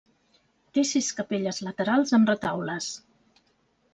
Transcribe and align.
Té 0.77 0.83
sis 0.91 1.09
capelles 1.19 1.59
laterals 1.67 2.15
amb 2.19 2.33
retaules. 2.33 2.87